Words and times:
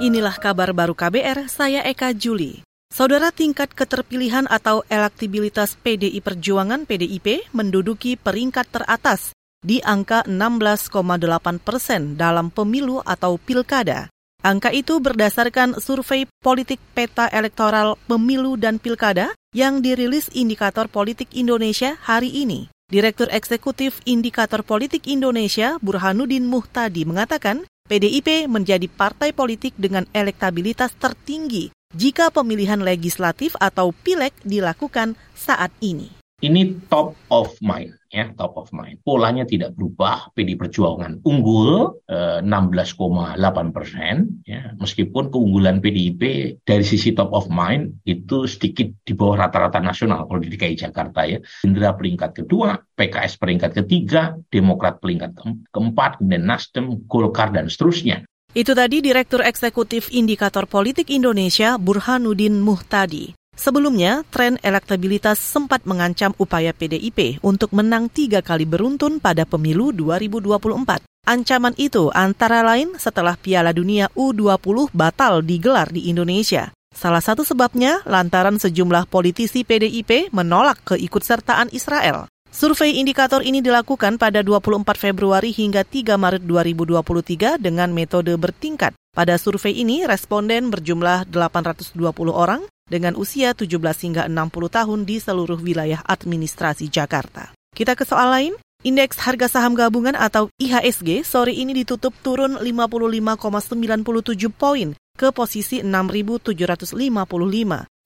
Inilah 0.00 0.32
kabar 0.40 0.72
baru 0.72 0.96
KBR, 0.96 1.52
saya 1.52 1.84
Eka 1.84 2.16
Juli. 2.16 2.64
Saudara 2.88 3.28
tingkat 3.28 3.76
keterpilihan 3.76 4.48
atau 4.48 4.80
elektabilitas 4.88 5.76
PDI 5.76 6.24
Perjuangan 6.24 6.88
PDIP 6.88 7.52
menduduki 7.52 8.16
peringkat 8.16 8.64
teratas 8.72 9.36
di 9.60 9.84
angka 9.84 10.24
16,8 10.24 11.60
persen 11.60 12.16
dalam 12.16 12.48
pemilu 12.48 13.04
atau 13.04 13.36
pilkada. 13.36 14.08
Angka 14.40 14.72
itu 14.72 15.04
berdasarkan 15.04 15.76
survei 15.76 16.24
politik 16.40 16.80
peta 16.96 17.28
elektoral 17.28 18.00
pemilu 18.08 18.56
dan 18.56 18.80
pilkada 18.80 19.36
yang 19.52 19.84
dirilis 19.84 20.32
Indikator 20.32 20.88
Politik 20.88 21.28
Indonesia 21.36 22.00
hari 22.00 22.32
ini. 22.40 22.72
Direktur 22.88 23.28
Eksekutif 23.28 24.00
Indikator 24.08 24.64
Politik 24.64 25.04
Indonesia 25.04 25.76
Burhanuddin 25.84 26.48
Muhtadi 26.48 27.04
mengatakan 27.04 27.68
PDIP 27.90 28.46
menjadi 28.46 28.86
partai 28.86 29.34
politik 29.34 29.74
dengan 29.74 30.06
elektabilitas 30.14 30.94
tertinggi 30.94 31.74
jika 31.90 32.30
pemilihan 32.30 32.78
legislatif 32.78 33.58
atau 33.58 33.90
pileg 33.90 34.30
dilakukan 34.46 35.18
saat 35.34 35.74
ini. 35.82 36.19
Ini 36.40 36.88
top 36.88 37.16
of 37.28 37.52
mind 37.60 38.00
ya 38.10 38.34
top 38.34 38.58
of 38.58 38.68
mind. 38.74 38.98
Polanya 39.06 39.46
tidak 39.46 39.78
berubah, 39.78 40.34
PD 40.34 40.58
Perjuangan 40.58 41.22
unggul 41.22 42.02
eh, 42.10 42.42
16,8 42.42 43.38
persen, 43.70 44.42
ya, 44.44 44.74
meskipun 44.76 45.30
keunggulan 45.30 45.78
PDIP 45.78 46.22
dari 46.66 46.84
sisi 46.84 47.14
top 47.14 47.30
of 47.32 47.46
mind 47.48 48.02
itu 48.04 48.44
sedikit 48.50 48.90
di 49.06 49.14
bawah 49.14 49.46
rata-rata 49.46 49.78
nasional 49.78 50.26
kalau 50.26 50.42
di 50.42 50.50
DKI 50.50 50.76
Jakarta 50.76 51.24
ya. 51.24 51.38
Indra 51.62 51.94
peringkat 51.94 52.44
kedua, 52.44 52.76
PKS 52.98 53.38
peringkat 53.38 53.70
ketiga, 53.86 54.34
Demokrat 54.50 54.98
peringkat 54.98 55.30
ke 55.38 55.42
keempat, 55.70 56.18
kemudian 56.18 56.44
Nasdem, 56.44 57.06
Golkar 57.06 57.54
dan 57.54 57.70
seterusnya. 57.70 58.26
Itu 58.50 58.74
tadi 58.74 58.98
Direktur 58.98 59.46
Eksekutif 59.46 60.10
Indikator 60.10 60.66
Politik 60.66 61.06
Indonesia 61.14 61.78
Burhanuddin 61.78 62.58
Muhtadi. 62.58 63.39
Sebelumnya, 63.56 64.24
tren 64.32 64.56
elektabilitas 64.64 65.36
sempat 65.36 65.84
mengancam 65.84 66.32
upaya 66.40 66.72
PDIP 66.72 67.44
untuk 67.44 67.76
menang 67.76 68.08
tiga 68.08 68.40
kali 68.40 68.64
beruntun 68.64 69.20
pada 69.20 69.44
pemilu 69.44 69.92
2024. 69.92 71.04
Ancaman 71.28 71.76
itu 71.76 72.08
antara 72.16 72.64
lain 72.64 72.96
setelah 72.96 73.36
Piala 73.36 73.76
Dunia 73.76 74.08
U20 74.16 74.90
batal 74.96 75.44
digelar 75.44 75.92
di 75.92 76.08
Indonesia. 76.08 76.72
Salah 76.90 77.22
satu 77.22 77.46
sebabnya 77.46 78.02
lantaran 78.08 78.58
sejumlah 78.58 79.06
politisi 79.06 79.62
PDIP 79.62 80.32
menolak 80.34 80.82
keikutsertaan 80.96 81.70
Israel. 81.70 82.26
Survei 82.50 82.98
indikator 82.98 83.46
ini 83.46 83.62
dilakukan 83.62 84.18
pada 84.18 84.42
24 84.42 84.82
Februari 84.98 85.54
hingga 85.54 85.86
3 85.86 86.18
Maret 86.18 86.42
2023 86.42 87.62
dengan 87.62 87.94
metode 87.94 88.34
bertingkat. 88.34 88.90
Pada 89.14 89.38
survei 89.38 89.78
ini, 89.78 90.02
responden 90.02 90.66
berjumlah 90.66 91.30
820 91.30 91.94
orang 92.34 92.66
dengan 92.90 93.14
usia 93.14 93.54
17 93.54 93.70
hingga 93.78 94.26
60 94.26 94.50
tahun 94.68 95.00
di 95.06 95.22
seluruh 95.22 95.62
wilayah 95.62 96.02
administrasi 96.04 96.90
Jakarta. 96.90 97.54
Kita 97.70 97.94
ke 97.94 98.02
soal 98.02 98.28
lain. 98.34 98.54
Indeks 98.80 99.20
harga 99.20 99.44
saham 99.44 99.76
gabungan 99.76 100.16
atau 100.16 100.48
IHSG 100.56 101.20
sore 101.20 101.52
ini 101.52 101.76
ditutup 101.84 102.16
turun 102.24 102.56
55,97 102.56 104.48
poin 104.56 104.96
ke 105.20 105.28
posisi 105.36 105.84
6.755. 105.84 106.48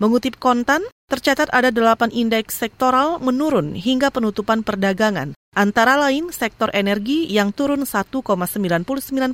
Mengutip 0.00 0.40
kontan, 0.40 0.80
tercatat 1.12 1.52
ada 1.52 1.68
delapan 1.68 2.08
indeks 2.08 2.56
sektoral 2.56 3.20
menurun 3.20 3.76
hingga 3.76 4.08
penutupan 4.08 4.64
perdagangan, 4.64 5.36
antara 5.52 6.00
lain 6.00 6.32
sektor 6.32 6.72
energi 6.72 7.28
yang 7.28 7.52
turun 7.52 7.84
1,99 7.84 8.24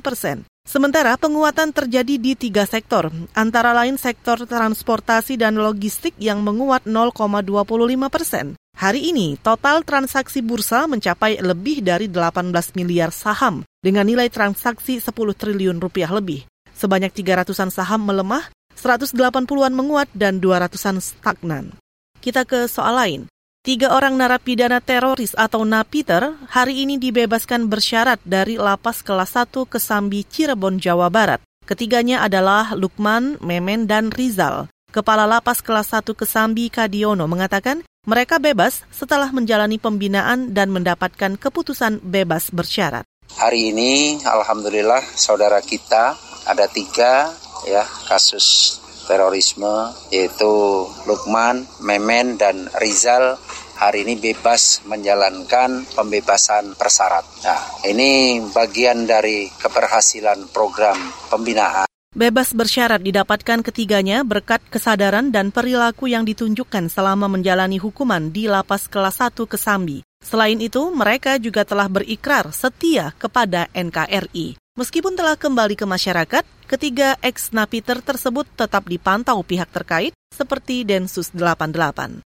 persen, 0.03 0.43
Sementara 0.67 1.17
penguatan 1.17 1.73
terjadi 1.73 2.21
di 2.21 2.37
tiga 2.37 2.61
sektor, 2.67 3.09
antara 3.33 3.73
lain 3.73 3.97
sektor 3.97 4.37
transportasi 4.45 5.39
dan 5.39 5.57
logistik 5.57 6.13
yang 6.21 6.45
menguat 6.45 6.85
0,25 6.85 7.49
persen. 8.07 8.53
Hari 8.79 9.11
ini, 9.11 9.35
total 9.41 9.83
transaksi 9.83 10.39
bursa 10.39 10.87
mencapai 10.87 11.43
lebih 11.43 11.83
dari 11.83 12.07
18 12.07 12.53
miliar 12.79 13.11
saham 13.11 13.67
dengan 13.83 14.07
nilai 14.07 14.31
transaksi 14.31 15.03
10 15.03 15.11
triliun 15.11 15.83
rupiah 15.83 16.07
lebih. 16.13 16.47
Sebanyak 16.71 17.11
300-an 17.11 17.75
saham 17.75 18.07
melemah, 18.07 18.47
180-an 18.79 19.75
menguat, 19.75 20.07
dan 20.15 20.39
200-an 20.39 21.03
stagnan. 21.03 21.75
Kita 22.23 22.47
ke 22.47 22.71
soal 22.71 22.95
lain. 22.95 23.21
Tiga 23.69 23.93
orang 23.93 24.17
narapidana 24.17 24.81
teroris 24.81 25.37
atau 25.37 25.61
napiter 25.61 26.33
hari 26.49 26.89
ini 26.89 26.97
dibebaskan 26.97 27.69
bersyarat 27.69 28.17
dari 28.25 28.57
lapas 28.57 29.05
kelas 29.05 29.37
1 29.37 29.53
Kesambi 29.69 30.25
Cirebon, 30.25 30.81
Jawa 30.81 31.13
Barat. 31.13 31.37
Ketiganya 31.69 32.25
adalah 32.25 32.73
Lukman, 32.73 33.37
Memen, 33.45 33.85
dan 33.85 34.09
Rizal. 34.09 34.73
Kepala 34.89 35.29
lapas 35.29 35.61
kelas 35.61 35.93
1 35.93 36.01
Kesambi 36.17 36.73
Kadiono 36.73 37.29
mengatakan 37.29 37.85
mereka 38.09 38.41
bebas 38.41 38.81
setelah 38.89 39.29
menjalani 39.29 39.77
pembinaan 39.77 40.49
dan 40.49 40.73
mendapatkan 40.73 41.37
keputusan 41.37 42.01
bebas 42.01 42.49
bersyarat. 42.49 43.05
Hari 43.37 43.69
ini, 43.69 44.17
Alhamdulillah, 44.25 45.05
saudara 45.13 45.61
kita 45.61 46.17
ada 46.49 46.65
tiga 46.73 47.37
ya 47.69 47.85
kasus 48.09 48.81
terorisme 49.09 49.89
yaitu 50.13 50.85
Lukman, 51.09 51.65
Memen, 51.81 52.37
dan 52.37 52.69
Rizal 52.77 53.41
hari 53.79 54.03
ini 54.03 54.19
bebas 54.19 54.83
menjalankan 54.83 55.87
pembebasan 55.95 56.75
persyarat. 56.75 57.23
Nah, 57.47 57.63
ini 57.87 58.43
bagian 58.51 59.07
dari 59.07 59.47
keberhasilan 59.47 60.51
program 60.51 60.99
pembinaan. 61.31 61.87
Bebas 62.11 62.51
bersyarat 62.51 62.99
didapatkan 62.99 63.63
ketiganya 63.63 64.27
berkat 64.27 64.59
kesadaran 64.67 65.31
dan 65.31 65.55
perilaku 65.55 66.11
yang 66.11 66.27
ditunjukkan 66.27 66.91
selama 66.91 67.31
menjalani 67.31 67.79
hukuman 67.79 68.33
di 68.33 68.51
lapas 68.51 68.91
kelas 68.91 69.23
1 69.23 69.47
Kesambi. 69.47 70.03
Selain 70.19 70.59
itu, 70.59 70.91
mereka 70.91 71.39
juga 71.39 71.63
telah 71.63 71.87
berikrar 71.87 72.51
setia 72.51 73.15
kepada 73.15 73.71
NKRI. 73.71 74.59
Meskipun 74.75 75.15
telah 75.15 75.39
kembali 75.39 75.79
ke 75.79 75.85
masyarakat, 75.87 76.43
ketiga 76.67 77.15
ex-napiter 77.23 78.03
tersebut 78.03 78.49
tetap 78.57 78.89
dipantau 78.89 79.39
pihak 79.45 79.69
terkait 79.71 80.11
seperti 80.33 80.83
Densus 80.83 81.31
88. 81.31 82.28